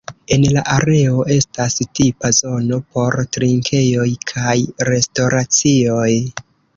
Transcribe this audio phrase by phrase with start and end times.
[0.35, 4.55] En la areo estas tipa zono por trinkejoj kaj
[4.89, 6.09] restoracioj.